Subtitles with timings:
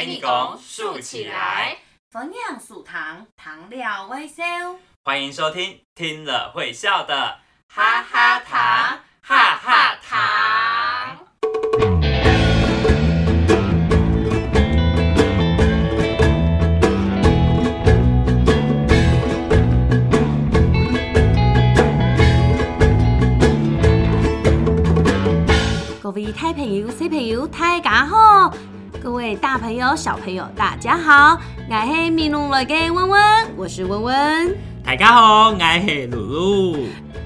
[0.00, 1.76] 给你拱竖起来，
[2.10, 4.42] 分享素糖，糖料微笑。
[5.04, 11.18] 欢迎收听听了会笑的哈哈糖，哈哈糖。
[26.02, 28.50] 各位大朋友、小朋友，大家好！
[29.02, 31.40] 各位大朋友、小朋友，大家好！
[31.70, 33.22] 我是米露来给温温，
[33.56, 34.56] 我是温温。
[34.84, 36.76] 大家好，我是露露。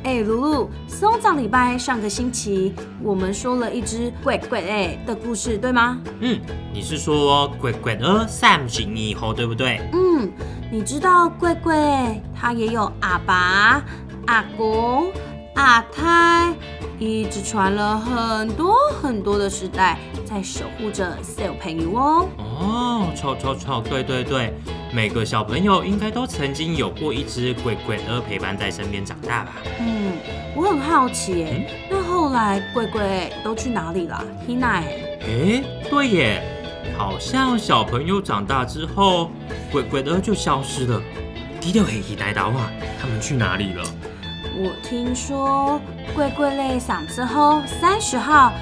[0.05, 5.98] 哎，露露，上上礼拜上个星期我们说了一只鬼鬼哎的故事，对吗？
[6.20, 6.41] 嗯，
[6.73, 9.80] 你是说鬼鬼的三十以后，对不对？
[9.93, 10.30] 嗯，
[10.70, 13.82] 你知道鬼鬼他也有阿爸、
[14.27, 15.10] 阿公、
[15.56, 16.54] 阿太，
[17.01, 22.29] 一直传了很多很多的时代，在守护着小朋友哦。
[22.38, 24.52] 哦，错错错，对对对，
[24.93, 29.52] 每个小朋友应该都曾经有过一只鬼鬼的陪伴在身边长大吧？
[29.79, 30.12] 嗯，
[30.57, 34.84] 我很好奇哎，那后来鬼鬼都去哪里了？Hina 哎，
[35.21, 36.43] 哎，对耶，
[36.96, 39.30] 好像小朋友长大之后，
[39.71, 41.01] 鬼鬼的就消失了。
[41.60, 43.84] 低调黑黑带刀啊，他们去哪里了？
[44.56, 45.80] 我听说
[46.15, 48.52] 鬼鬼类嗓之后三十号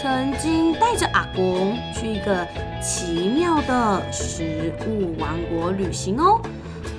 [0.00, 2.46] 曾经带着阿公去一个
[2.80, 6.40] 奇妙的食物王国旅行哦。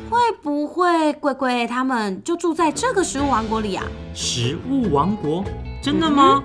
[0.10, 3.84] 会不会龟龟他们就住在这个食物王国里啊？
[4.14, 5.44] 食物王国？
[5.82, 6.44] 真的吗？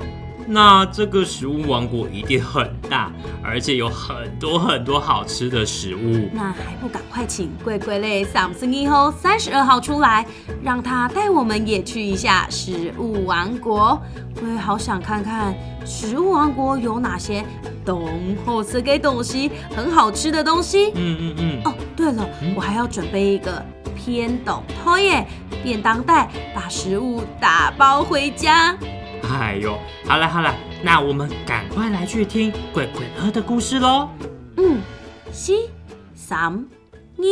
[0.50, 3.12] 那这个食物王国一定很大，
[3.44, 6.28] 而且有很多很多好吃的食物。
[6.32, 10.26] 那还不赶快请贵贵类嗓子以后三十二号出来，
[10.62, 14.00] 让他带我们也去一下食物王国。
[14.42, 15.54] 我也好想看看
[15.84, 17.44] 食物王国有哪些
[17.84, 18.08] 东
[18.46, 20.92] 好吃给东西，很好吃的东西。
[20.94, 21.62] 嗯嗯嗯。
[21.64, 22.26] 哦，对了，
[22.56, 23.62] 我还要准备一个
[23.94, 25.26] 偏斗托耶
[25.62, 28.74] 便当袋，把食物打包回家。
[29.30, 34.08] 哎呦，好了好了，那我们赶快来去听鬼鬼儿的故事喽。
[34.56, 34.80] 嗯，
[35.30, 35.52] 四、
[36.14, 36.66] 三、
[37.18, 37.24] 二、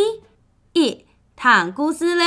[0.73, 1.05] 一，
[1.35, 2.25] 谈故事了。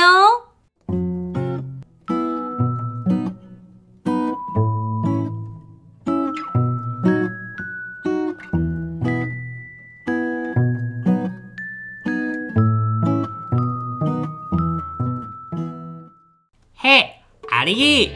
[16.74, 17.10] 嘿，
[17.50, 18.10] 阿丽，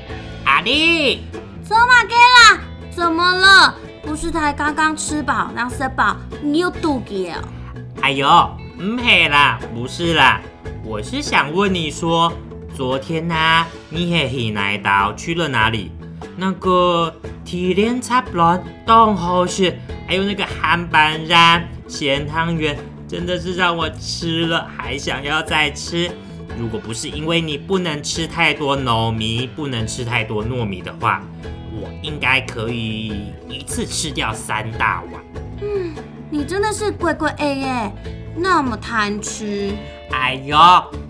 [0.44, 1.33] 阿丽，走马
[2.06, 2.60] 给啦，
[2.90, 3.74] 怎么了？
[4.02, 7.48] 不是才刚刚吃饱，然后吃饱，你又肚子哦？
[8.02, 8.28] 哎呦，
[8.78, 10.40] 唔嘿啦，不是啦，
[10.84, 12.32] 我是想问你说，
[12.76, 15.90] 昨天呐、你和黑奶刀去了哪里？
[16.36, 17.14] 那个
[17.44, 22.76] 提炼插卵、冻后是，还有那个韩板然、咸汤圆，
[23.08, 26.10] 真的是让我吃了还想要再吃。
[26.58, 31.22] 如果不是因为你不能吃太多糯米，不能吃太多糯米的话，
[31.84, 35.22] 我应该可以一次吃掉三大碗。
[35.60, 35.94] 嗯
[36.30, 37.92] 你真的是乖乖 A 耶，
[38.34, 39.72] 那么贪吃。
[40.10, 40.56] 哎呦，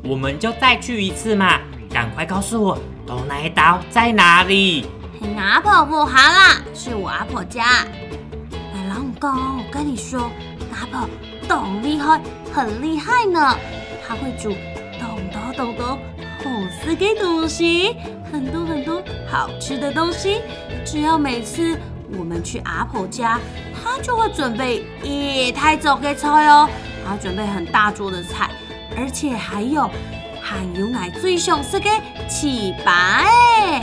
[0.03, 1.61] 我们就再去一次嘛！
[1.89, 4.87] 赶快告诉我，东奶岛在哪里？
[5.21, 7.87] 嘿，阿婆不好啦，是我阿婆家。
[8.75, 10.31] 哎，老公，我跟你说，
[10.73, 11.09] 阿婆
[11.49, 12.21] 懂厉害，
[12.53, 13.57] 很厉害呢。
[14.07, 14.51] 她会煮
[14.99, 15.87] 懂多懂多
[16.43, 16.51] 好
[16.83, 17.97] 吃的东西，
[18.31, 19.01] 很多很多
[19.35, 20.41] 好吃的东西。
[20.87, 21.77] 只要每次
[22.17, 23.41] 我们去阿婆家，
[23.75, 26.69] 她就会准备一台走给菜哦。
[27.05, 28.49] 她准备很大桌的菜，
[28.97, 29.91] 而且还有
[30.41, 31.91] 含有奶最想吃的
[32.29, 33.83] 糍粑哎。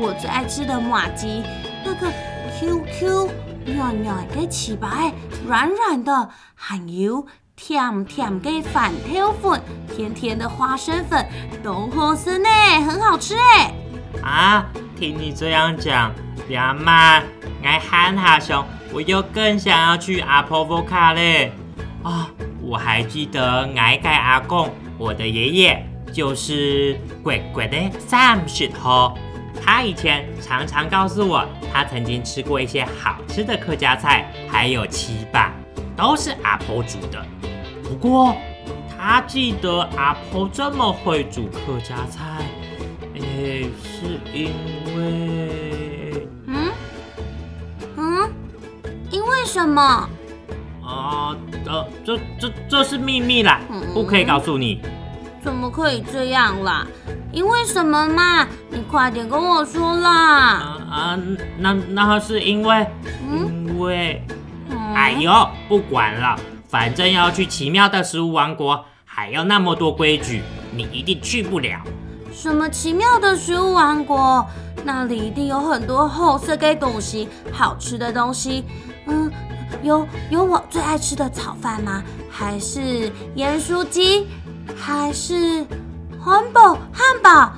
[0.00, 1.42] 我最爱吃的马吉，
[1.84, 2.12] 那个
[2.60, 3.28] QQ
[3.66, 5.12] 软软的糍粑哎，
[5.44, 7.26] 软软的，含有
[7.56, 9.60] 甜甜的饭条粉，
[9.94, 11.26] 甜甜的花生粉，
[11.64, 12.48] 都好吃呢，
[12.86, 13.74] 很好吃哎。
[14.22, 14.66] 啊，
[14.98, 16.14] 听你这样讲，
[16.56, 17.22] 阿妈，
[17.62, 21.52] 爱喊下熊，我又更想要去阿婆夫卡嘞。
[22.02, 22.28] 啊，
[22.60, 29.16] 我还记得爱盖阿公，我的爷爷就是鬼鬼的三十号。
[29.64, 35.48] 他以前常常告诉我，他曾经吃过一些好吃的客家菜，还有糍粑，
[35.96, 37.24] 都是阿婆煮的。
[37.82, 38.36] 不过
[38.96, 42.44] 他记得阿婆这么会煮客家菜，
[43.14, 44.52] 诶，是因
[44.96, 46.72] 为嗯
[47.96, 48.30] 嗯，
[49.10, 50.08] 因为什么？
[50.82, 51.34] 啊
[51.66, 53.60] 呃，这这这是秘密啦，
[53.94, 54.80] 不可以告诉你。
[55.42, 56.86] 怎么可以这样啦？
[57.32, 58.46] 因为什么嘛？
[58.70, 60.10] 你快点跟我说啦！
[60.10, 61.18] 啊啊，
[61.58, 62.86] 那那是因为，
[63.26, 64.22] 嗯因为，
[64.70, 66.38] 嗯哎呦，不管了，
[66.68, 70.42] 反正要去奇妙的食物王国，还要那么多规矩，
[70.74, 71.80] 你一定去不了。
[72.34, 74.44] 什么奇妙的食物王国？
[74.84, 78.64] 那里一定有很多好色给东西，好吃的东西。
[79.06, 79.30] 嗯，
[79.82, 82.02] 有有我最爱吃的炒饭吗？
[82.28, 84.26] 还是盐酥鸡？
[84.76, 85.64] 还是
[86.20, 86.76] 汉堡？
[86.92, 87.52] 汉堡？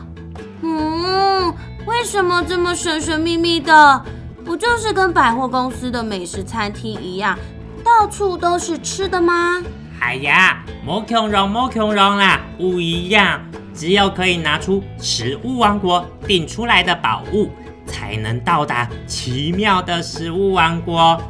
[0.62, 1.52] 嗯，
[1.87, 4.05] 为什么这么神神秘秘的？
[4.44, 7.37] 不就是跟百货公司的美食餐厅一样，
[7.82, 9.61] 到处都是吃的吗？
[10.00, 13.40] 哎呀，莫恐龙，莫恐龙啦，不一样。
[13.76, 17.50] 只有可以拿出食物王国定出来的宝物，
[17.84, 21.20] 才能到达奇妙的食物王国，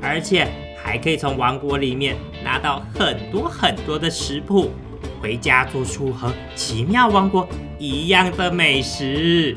[0.00, 0.48] 而且
[0.82, 4.70] 还可以从王国里面拿到很多很多的食谱，
[5.20, 7.46] 回家做出和奇妙王国
[7.78, 9.54] 一样的美食。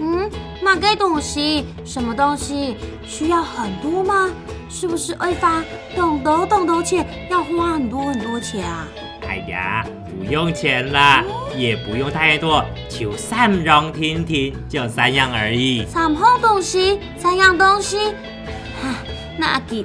[0.00, 0.28] 嗯，
[0.60, 2.76] 那该东西，什么东西
[3.06, 4.28] 需要很多吗？
[4.68, 5.62] 是不是会发
[5.94, 8.88] 懂得懂得钱，要花很多很多钱啊？
[9.28, 9.86] 哎呀，
[10.24, 11.22] 不用钱啦，
[11.54, 15.84] 也不用太多，就三样听听，就三样而已。
[15.84, 17.98] 三样东西，三样东西，
[18.82, 18.94] 哈，
[19.36, 19.84] 那给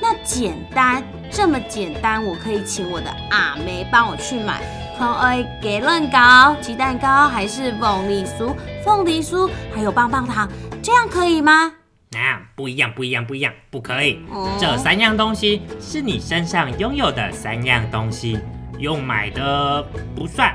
[0.00, 4.62] 那简单，这么简单，我可以请我的阿妹帮我去买。
[4.98, 8.54] 可爱给润糕、鸡蛋糕，还是凤梨酥、
[8.84, 10.48] 凤梨酥，还有棒棒糖，
[10.82, 11.72] 这样可以吗？
[12.12, 14.20] 那不一样，不一样，不一样，不可以。
[14.58, 18.38] 这三样东西是你身上拥有的三样东西。
[18.84, 19.82] 用买的
[20.14, 20.52] 不算，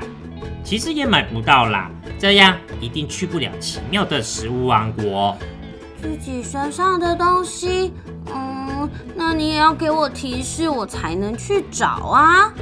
[0.62, 1.90] 其实也买不到啦。
[2.16, 5.36] 这样一定去不了奇妙的食物王国。
[6.00, 7.92] 自己身上的东西，
[8.32, 12.54] 嗯，那你也要给我提示，我才能去找啊。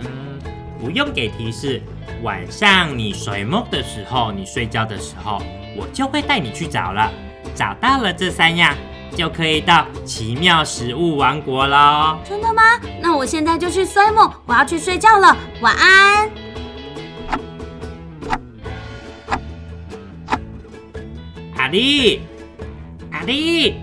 [0.00, 0.38] 嗯，
[0.80, 1.80] 不用给提示。
[2.22, 5.40] 晚上你睡梦的时候，你睡觉的时候，
[5.76, 7.10] 我就会带你去找了。
[7.54, 8.74] 找到了这三样。
[9.16, 12.18] 就可以到奇妙食物王国喽！
[12.28, 12.62] 真的吗？
[13.00, 16.30] 那我现在就去睡梦，我要去睡觉了，晚安。
[21.56, 22.20] 阿丽，
[23.12, 23.76] 阿丽，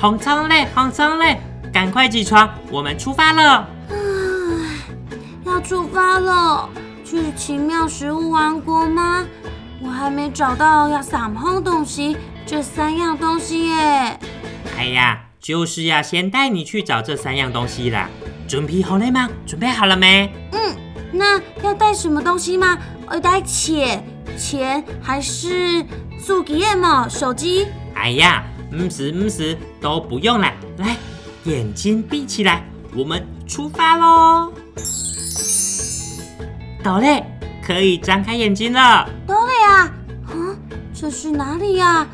[0.00, 1.38] 红葱嘞，红葱嘞，
[1.72, 3.68] 赶快起床，我们出发了。
[5.44, 6.68] 要出发了，
[7.04, 9.26] 去奇妙食物王国吗？
[9.82, 12.16] 我还没找到要撒碰东西
[12.46, 14.18] 这三样东西耶。
[14.76, 18.08] 哎呀，就是要先带你去找这三样东西啦。
[18.46, 19.28] 准备好了吗？
[19.46, 20.32] 准备好了没？
[20.52, 20.76] 嗯，
[21.12, 22.78] 那要带什么东西吗？
[23.10, 24.04] 要带钱，
[24.38, 25.84] 钱还是
[26.18, 27.08] 手机嘛？
[27.08, 27.66] 手机？
[27.94, 30.52] 哎呀，唔是唔是，都不用了。
[30.78, 30.96] 来，
[31.44, 32.64] 眼睛闭起来，
[32.94, 34.52] 我们出发喽。
[36.82, 37.24] 到嘞，
[37.66, 39.08] 可以张开眼睛了。
[39.26, 39.92] 到了呀，
[40.26, 40.54] 啊，
[40.94, 42.06] 这是哪里呀？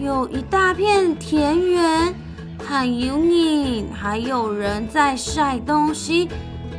[0.00, 2.14] 有一大片田园，
[2.66, 6.26] 很有你，还有人在晒东西。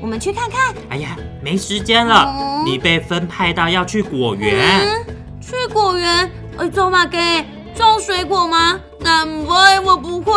[0.01, 0.73] 我们去看看。
[0.89, 5.05] 哎呀，没时间了，你被分派到要去果园。
[5.39, 6.31] 去果园？
[6.57, 7.45] 呃，走马给
[7.75, 8.79] 种水果吗？
[9.01, 10.33] 难怪我不会。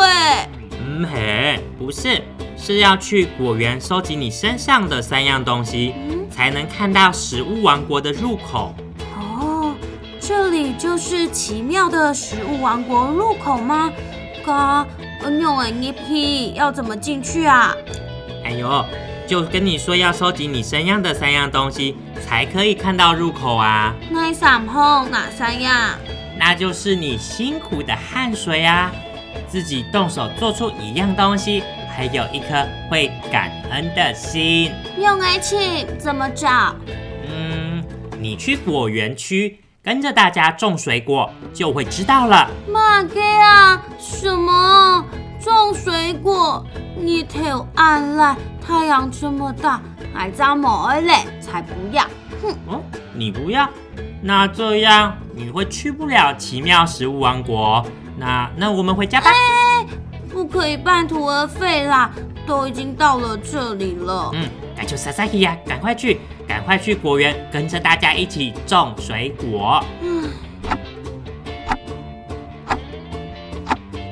[0.87, 2.22] 嗯嘿，不是，
[2.54, 5.94] 是要去果园收集你身上的三样东西，
[6.30, 8.75] 才能看到食物王国的入口。
[10.26, 13.93] 这里就是奇妙的食物王国入口吗？
[14.43, 14.87] 哥，
[15.38, 17.76] 用哎你皮要怎么进去啊？
[18.43, 18.83] 哎呦，
[19.26, 21.95] 就跟你说要收集你身上的三样东西，
[22.26, 23.95] 才可以看到入口啊。
[24.11, 25.90] 那三碰哪三样？
[26.38, 28.90] 那就是你辛苦的汗水啊，
[29.47, 31.62] 自己动手做出一样东西，
[31.95, 34.73] 还有一颗会感恩的心。
[34.99, 36.75] 用爱情怎么找？
[37.28, 37.85] 嗯，
[38.19, 39.59] 你去果园区。
[39.85, 42.50] 跟着大家种水果，就会知道了。
[42.73, 45.05] 马哥啊，什么
[45.38, 46.64] 种水果？
[46.97, 48.35] 你太暗了，
[48.67, 49.83] 太阳这么大，
[50.14, 52.03] 还长毛嘞，才不要！
[52.43, 52.55] 哼！
[52.67, 52.81] 哦，
[53.12, 53.69] 你不要？
[54.23, 57.85] 那这样你会去不了奇妙食物王国。
[58.17, 59.31] 那那我们回家吧。
[60.33, 62.11] 不可以半途而废啦，
[62.47, 64.31] 都已经到了这里了。
[64.33, 66.23] 嗯，那就撒撒气呀，赶快去。
[66.46, 69.84] 赶快去果园，跟着大家一起种水果。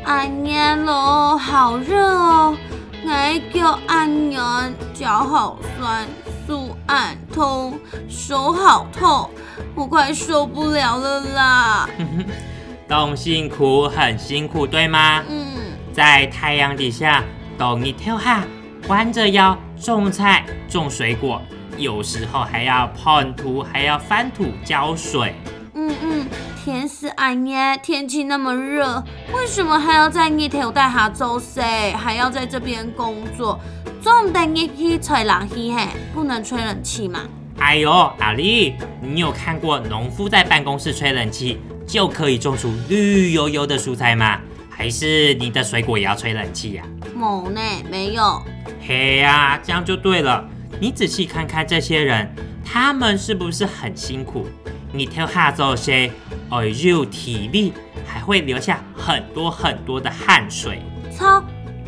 [0.04, 2.56] 安娘喽，好热哦！
[3.04, 6.06] 我叫安娘，脚好酸，
[6.46, 9.30] 手按痛，手好痛，
[9.74, 11.88] 我快受不了了啦！
[12.86, 15.22] 动辛苦，很辛苦，对吗？
[15.28, 15.46] 嗯。
[15.92, 17.22] 在太阳底下，
[17.58, 18.44] 动一跳哈，
[18.88, 21.40] 弯着腰种菜，种水果。
[21.76, 25.34] 有时候还要碰土，还要翻土浇水。
[25.74, 26.26] 嗯嗯，
[26.62, 29.02] 天死暗耶，天气那么热，
[29.32, 31.60] 为什么还要在日头底下做事，
[31.96, 33.58] 还要在这边工作？
[34.00, 37.20] 总得热气吹冷气嘿，不能吹冷气嘛？
[37.58, 44.38] 哎呦，阿丽，你有看过农夫在办公室吹冷气就可以种出绿油油的蔬菜吗？
[44.68, 46.82] 还是你的水果也要吹冷气呀？
[47.14, 47.60] 某呢，
[47.90, 48.42] 没有。
[48.86, 50.44] 嘿呀，这样就对了。
[50.82, 52.28] 你仔细看看这些人，
[52.64, 54.48] 他们是不是很辛苦？
[54.92, 56.10] 你跳下做些，
[56.50, 57.72] 哎呦，体力
[58.04, 60.82] 还会留下很多很多的汗水。
[61.16, 61.40] 操，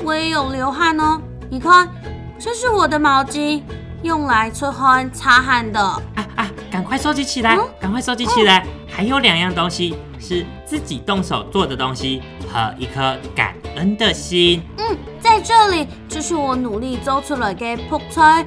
[0.04, 1.20] 我也有流汗哦。
[1.50, 1.88] 你看，
[2.38, 3.62] 这是我的毛巾，
[4.04, 5.80] 用来出汗擦汗的。
[5.80, 8.64] 啊啊，赶快收集起来，赶快收集起来。
[8.88, 14.62] 还有两样东西是自己动手做的东西，和一颗感恩的心。
[14.78, 18.46] 嗯，在这里，这是我努力做出来的破菜。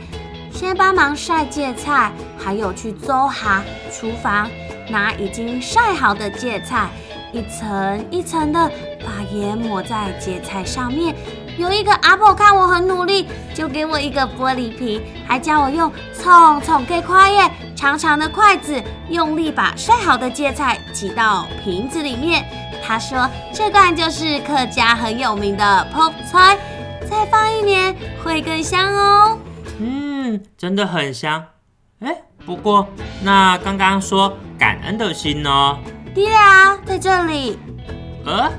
[0.57, 4.49] 先帮忙晒芥菜，还有去周哈厨房
[4.89, 6.89] 拿已经晒好的芥菜，
[7.31, 8.67] 一层一层的
[9.05, 11.15] 把盐抹在芥菜上面。
[11.59, 22.43] 有一个阿婆看我很努力，就给我一个玻璃瓶，还教我用冲冲给快耶长长的筷子，用力把晒好的芥菜挤到瓶子里面。
[22.83, 26.57] 他说这罐就是客家很有名的泡菜，
[27.07, 29.37] 再放一年会更香哦。
[29.79, 31.43] 嗯，真的很香。
[31.99, 32.15] 哎，
[32.45, 32.87] 不过
[33.23, 35.77] 那刚刚说感恩的心呢？
[36.13, 37.59] 对啊，在这里。
[38.25, 38.51] 呃，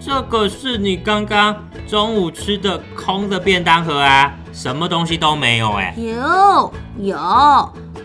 [0.00, 5.94] 这个是你刚刚中午吃的空的便当盒啊，什么东西都没有哎。
[5.96, 7.16] 有有，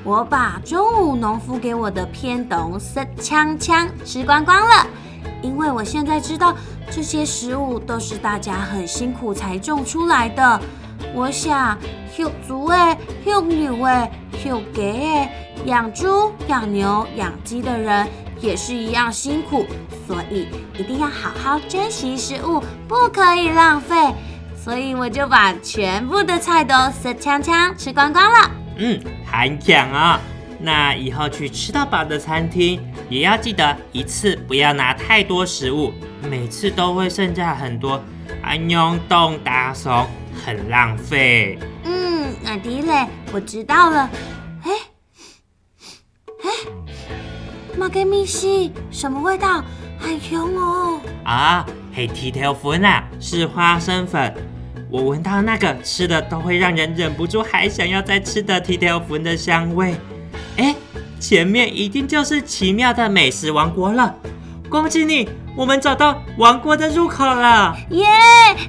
[0.03, 4.87] 我把中午农夫给我的偏东色枪枪吃光光了，
[5.41, 6.55] 因为我现在知道
[6.91, 10.59] 这些食物都是大家很辛苦才种出来的。
[11.13, 11.77] 我想。
[12.15, 12.95] 养猪诶，
[13.25, 14.07] 养牛诶，
[14.45, 15.29] 养鸡诶，
[15.65, 18.07] 养猪、养牛、养鸡的人
[18.39, 19.65] 也是一样辛苦，
[20.05, 23.95] 所以一定要好好珍惜食物，不可以浪费。
[24.55, 28.51] 所以我就把全部的菜都塞枪枪吃光光了。
[28.77, 30.21] 嗯，很讲啊。
[30.59, 32.79] 那以后去吃到饱的餐厅，
[33.09, 35.91] 也要记得一次不要拿太多食物，
[36.29, 37.99] 每次都会剩下很多，
[38.43, 41.57] 安用动大松，很浪费。
[41.83, 44.09] 嗯阿迪嘞，我知道了。
[44.63, 44.71] 哎
[46.43, 46.49] 哎，
[47.77, 49.63] 马格米西，什么味道？
[49.99, 50.99] 很香哦。
[51.23, 54.33] 啊，嘿，提条粉啊，是花生粉。
[54.89, 59.95] 我闻到那个吃的都会让人忍不住还想要再吃的提条粉的香味。
[60.57, 60.75] 哎，
[61.19, 64.15] 前面一定就是奇妙的美食王国了。
[64.69, 65.29] 恭喜你！
[65.55, 68.07] 我们找到王国的入口了，耶！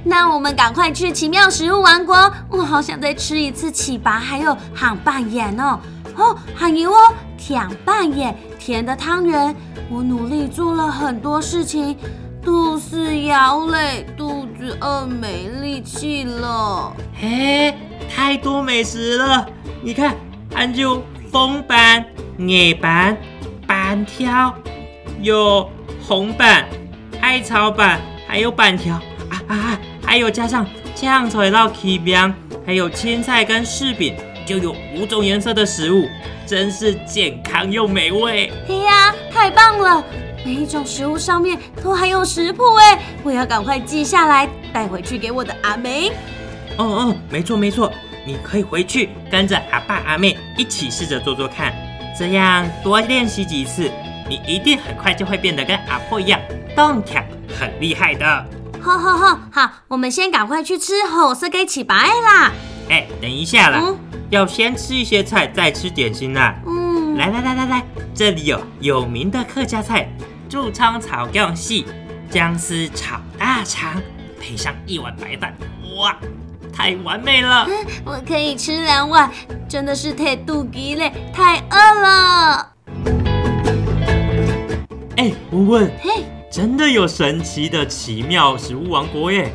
[0.03, 2.31] 那我们赶快去奇妙食物王国。
[2.49, 5.79] 我好想再吃一次起拔，还有喊半眼哦。
[6.15, 9.55] 哦，喊油哦，舔半眼，甜的汤圆。
[9.89, 11.97] 我努力做了很多事情，
[12.43, 16.93] 肚子摇累，肚子饿，没力气了。
[17.19, 17.73] 嘿，
[18.15, 19.47] 太多美食了！
[19.81, 20.15] 你看，
[20.53, 21.01] 俺就
[21.31, 22.05] 风板、
[22.37, 23.17] 野板、
[23.65, 24.53] 板条，
[25.21, 25.67] 有。
[26.07, 26.65] 红板、
[27.19, 28.93] 艾草板，还有板条
[29.27, 29.79] 啊啊！
[30.05, 32.31] 还有加上酱菜捞起饼，
[32.63, 36.07] 还有青菜跟柿饼，就有五种颜色的食物，
[36.45, 38.51] 真是健康又美味。
[38.67, 40.03] 嘿呀，太棒了！
[40.45, 46.09] 每一种食物上面都还有食谱哎，我要赶快记下来，带回去给我的阿梅。
[46.77, 47.91] 哦哦，没错没错，
[48.27, 51.73] 你可以回去跟着阿爸阿妹一起试着做做看，
[52.15, 53.89] 这样多练习几次。
[54.27, 56.39] 你一定很快就会变得跟阿婆一样
[56.75, 57.23] 动跳，
[57.59, 58.45] 很厉害的。
[58.81, 62.51] 吼吼吼，好，我们先赶快去吃好色给起白啦。
[62.89, 63.81] 哎，等一下啦，
[64.29, 66.55] 要先吃一些菜，再吃点心啦。
[66.67, 70.07] 嗯，来来来来来，这里有有名的客家菜——
[70.47, 71.85] 驻仓炒姜细
[72.29, 74.01] 姜丝炒大肠，
[74.39, 75.55] 配上一碗白饭，
[75.97, 76.15] 哇，
[76.71, 77.67] 太完美了！
[78.05, 79.31] 我可以吃两碗，
[79.67, 82.74] 真的是太肚皮嘞，太饿了。
[85.17, 89.49] 哎，问问，嘿，真的有神奇的奇妙食物王国耶？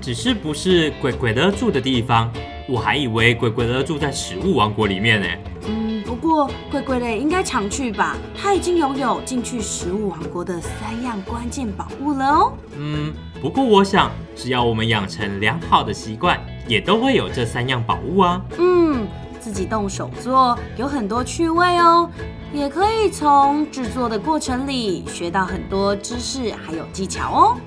[0.00, 2.32] 只是不是鬼鬼的住的地方，
[2.68, 5.26] 我还以为鬼鬼的住在食物王国里面呢。
[5.68, 8.16] 嗯，不过鬼鬼的应该常去吧？
[8.36, 12.52] 他已经拥有进去食物王国的三样关键宝物了哦。
[12.76, 18.44] 嗯，不过我想，只要我们养成良好的习惯，也都会有这三样宝物啊。
[18.58, 19.06] 嗯，
[19.38, 22.10] 自己动手做，有很多趣味哦。
[22.54, 27.58] 也可以从制作的过程里学到很多知识，还有技巧哦。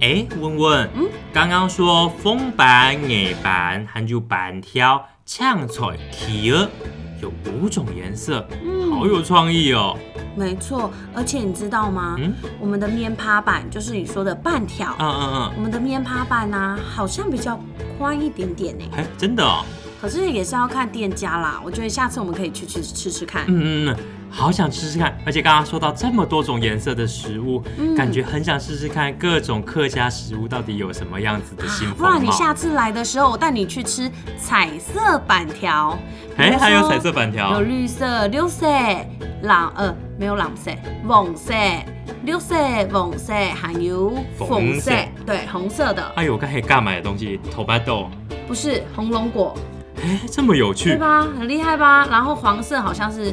[0.00, 6.68] 哎，问问，嗯，刚刚说风板、野板还有板条、呛菜、企鹅，
[7.20, 8.46] 有五种颜色，
[8.88, 9.98] 好有创意哦。
[10.36, 12.14] 没错，而且你知道吗？
[12.16, 17.60] 嗯我们的面趴板就是你说的半条，嗯嗯嗯我们的面趴板呢、好像比较
[17.98, 18.84] 宽一点点呢。
[18.92, 19.64] 嗯，哎，真的哦。
[19.98, 21.60] 可是也是要看店家啦。
[21.64, 23.44] 我觉得下次我们可以去去吃吃看。
[23.48, 23.96] 嗯嗯嗯，
[24.30, 32.30] 好想吃吃看，而且刚刚说到这么多种颜色的食物，嗯感觉很想试试看各种客家食物到底有什么样子的新啊不然你。
[32.30, 35.98] 下次来的时候，我带你去吃彩色板条。
[36.36, 38.66] 比哎，还有彩色板条有，绿色、绿色、
[39.42, 40.70] 蓝呃没有蓝色、
[41.08, 41.54] 黄色、
[42.24, 42.54] 绿色、
[42.92, 48.10] 黄色，还有红粉色色，对，红色的，哎呦，我刚才干买的东西，头巴豆，
[48.46, 49.56] 不是红龙果，
[50.02, 51.22] 哎，这么有趣对趣吧？
[51.38, 52.06] 很厉害吧？
[52.10, 53.32] 然后黄色好像是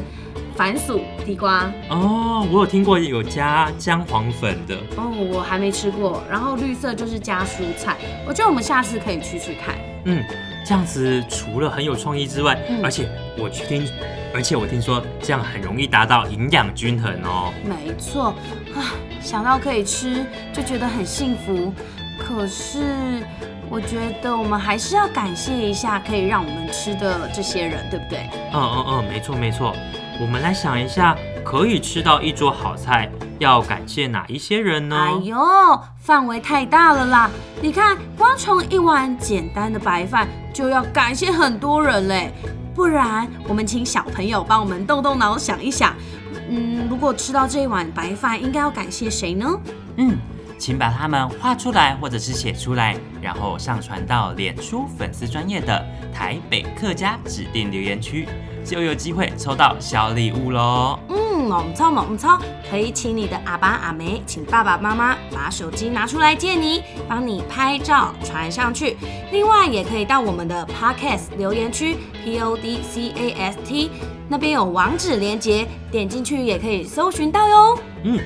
[0.56, 2.46] 番薯地瓜，哦！
[2.50, 6.22] 我有听过有加姜黄粉的，哦，我还没吃过。
[6.30, 7.96] 然后绿色就是加蔬菜，
[8.26, 9.74] 我觉得我们下次可以去去看。
[10.04, 10.22] 嗯，
[10.64, 13.84] 这样子除了很有创意之外，嗯而且我去听，
[14.32, 17.52] 而且我听说这样很容易达到营养均衡哦。
[17.64, 18.34] 没错
[18.76, 21.72] 啊，想到可以吃就觉得很幸福。
[22.16, 23.26] 可是
[23.68, 28.30] 我觉得我们还是要感谢一下可以让我们吃的这些人，对不对？
[28.52, 29.74] 嗯嗯嗯，没错没错。
[30.20, 34.96] 我们来想一下，可以吃到一桌好菜，要感谢哪一些人呢？
[34.96, 35.36] 哎呦，
[35.98, 37.30] 范围太大了啦！
[37.60, 42.32] 你看，光从一碗简单的白饭就要感谢很多人嘞。
[42.74, 45.94] 不然，我们请小朋友帮我们动动脑想一想，
[46.48, 49.48] 嗯，如果吃到这一碗白饭，应该要感谢谁呢？
[49.96, 50.16] 嗯，
[50.64, 58.26] 请把它们画出来或者是写出来，然后上传到脸书粉丝专业的台北客家指定留言区，
[58.64, 60.98] 就有机会抽到小礼物喽。
[61.10, 62.38] 嗯，猛超猛抽，
[62.70, 68.96] 可以请你的阿爸阿妹，请爸爸妈妈把手机拿出来借你，帮你拍照传上去。
[69.32, 71.94] 另外，也可以到我们的 Podcast 留言区
[72.24, 73.90] P O D C A S T
[74.30, 77.78] 那边有网址连接，点进去也可以搜寻到哟。
[78.04, 78.18] 嗯，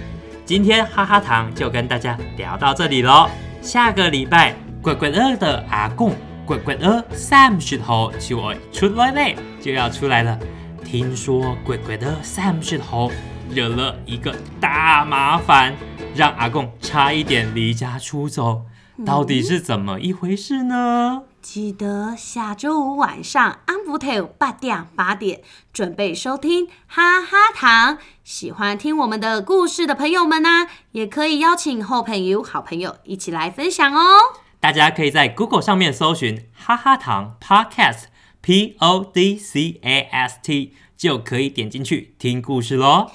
[0.48, 3.28] 今天哈哈糖就跟大家聊到这里喽。
[3.60, 6.14] 下个礼拜，鬼鬼兒的阿公
[6.46, 10.38] 鬼鬼兒三十头就會出來嘞，就要出来了。
[10.82, 13.12] 聽說鬼鬼的三十头
[13.50, 15.74] 惹了一个大麻烦，
[16.14, 18.62] 让阿公差一点离家出走，
[19.04, 21.24] 到底是怎么一回事呢？
[21.40, 27.98] 記得下周五晚上安福頭八點八點準備收聽哈哈糖。
[28.24, 34.18] 喜歡聽我們的故事的朋友們呢、也可以邀請後朋友、好朋友一起來分享哦。
[34.60, 38.04] 大家可以在 Google 上面搜尋“哈哈糖 Podcast”
[38.40, 43.10] P O D C A S T，就可以點進去聽故事喽。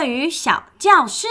[0.00, 1.28] 课语小教室，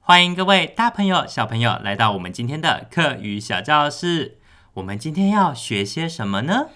[0.00, 4.38] 欢迎各位大朋友、小朋友来到我们今天的课语小教室。
[4.72, 6.68] 我们今天要学些什么呢？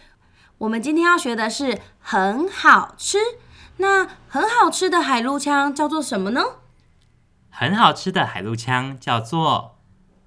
[0.59, 3.17] 我们今天要学的是很好吃。
[3.79, 6.43] 那很好吃的海陆腔叫做什么呢？
[7.49, 9.79] 很好吃的海陆腔叫做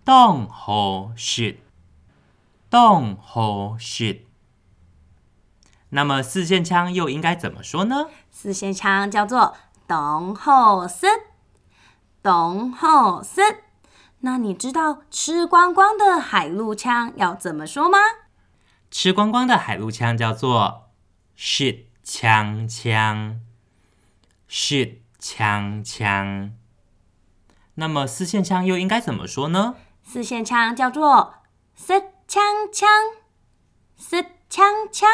[0.03, 1.57] 冻 hồ shit，
[2.67, 4.21] 冻 hồ shit。
[5.91, 8.07] 那么四线腔又应该怎么说呢？
[8.31, 9.55] 四线腔叫做
[9.89, 11.09] 董后森，
[12.21, 13.63] 董后森。
[14.19, 17.97] 那你知道吃光光的海陆枪要怎么说吗？
[18.91, 20.91] 吃光光的海陆枪叫做
[21.35, 23.41] shit 枪枪
[24.47, 26.53] ，shit 枪枪。
[27.73, 29.73] 那么四线枪又应该怎么说呢？
[30.03, 31.33] 四线枪叫做
[31.73, 32.87] 塞腔腔，
[33.97, 35.09] 塞腔腔。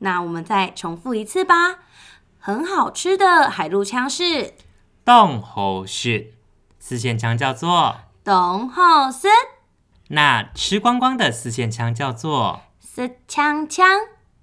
[0.00, 1.78] 那我们再重复一次吧。
[2.46, 4.52] 很好吃的海陆腔是
[5.02, 6.26] 冻 hồ shit，
[6.78, 7.96] 四线腔叫做。
[8.22, 9.30] 董后森，
[10.08, 13.88] 那吃光光的四线腔叫做四腔腔，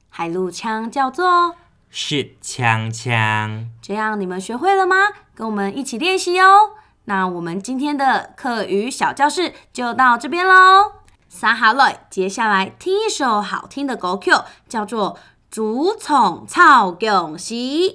[0.10, 1.56] 海陆腔叫做。
[1.94, 3.70] shit 腔腔。
[3.84, 4.96] 这样你们学会了吗？
[5.36, 6.72] 跟我们一起练习哦。
[7.06, 10.94] 那我们今天的课余小教室就到这边喽。
[11.30, 14.32] 撒哈 lợi，接下来听一首好听的狗曲，
[14.68, 15.16] 叫做
[15.52, 17.90] 《竹丛草蛹喜》。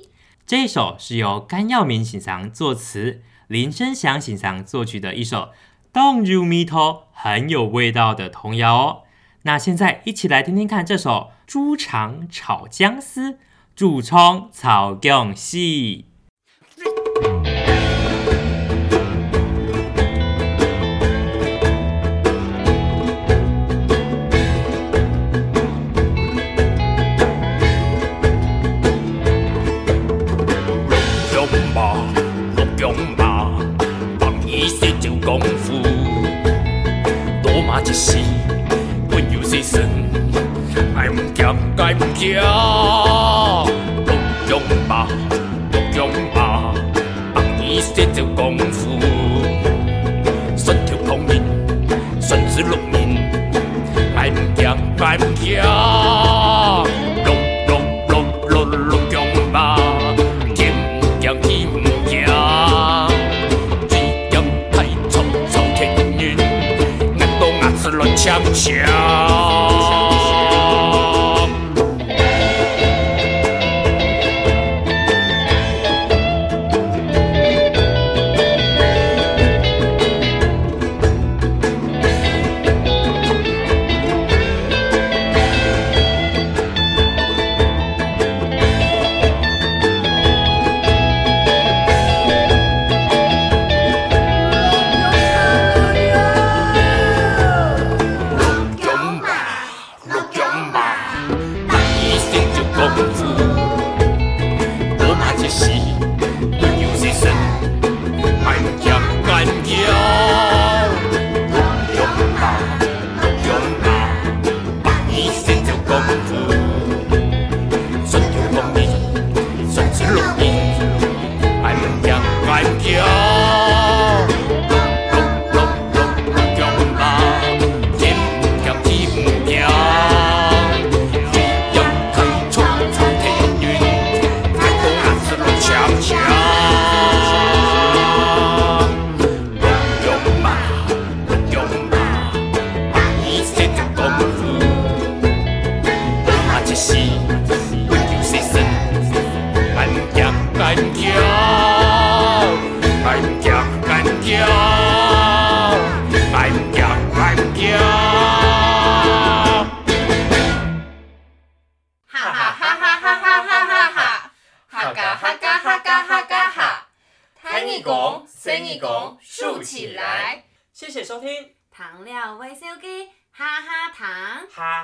[0.46, 5.48] 这首是由甘耀明先生作词，林声祥先生作曲的一首
[5.90, 9.02] Don't You m e t o 很有味道的童谣哦。
[9.44, 13.38] 那现在一起来听听看这首猪肠炒姜丝，
[13.74, 16.04] 竹葱草蛹喜。
[16.04, 16.15] 姜吧，
[68.26, 68.52] 要不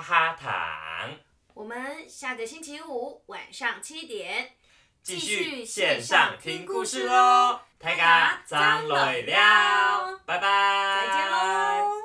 [0.02, 1.16] 哈糖。
[1.54, 4.52] 我们下个星期五晚上七点
[5.02, 7.60] 继续线上听故事喽！
[7.78, 12.01] 大家张磊了，拜拜，再见喽。